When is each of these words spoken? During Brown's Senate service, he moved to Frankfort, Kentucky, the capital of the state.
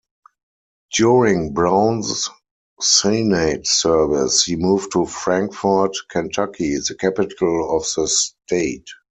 During 0.97 1.53
Brown's 1.53 2.27
Senate 2.79 3.67
service, 3.67 4.43
he 4.45 4.55
moved 4.55 4.91
to 4.93 5.05
Frankfort, 5.05 5.91
Kentucky, 6.09 6.75
the 6.79 6.95
capital 6.99 7.77
of 7.77 7.85
the 7.95 8.07
state. 8.07 8.87